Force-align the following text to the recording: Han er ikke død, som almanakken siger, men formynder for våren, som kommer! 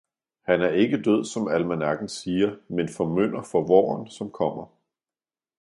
Han 0.41 0.61
er 0.61 0.69
ikke 0.69 1.01
død, 1.01 1.25
som 1.25 1.47
almanakken 1.47 2.07
siger, 2.07 2.55
men 2.67 2.89
formynder 2.89 3.41
for 3.41 3.61
våren, 3.67 4.09
som 4.09 4.31
kommer! 4.31 4.65